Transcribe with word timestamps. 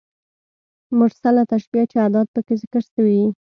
مرسله 0.99 1.41
تشبېه 1.51 1.83
چي 1.91 1.97
ادات 2.07 2.27
پکښي 2.33 2.55
ذکر 2.61 2.83
سوي 2.93 3.13
يي. 3.19 3.25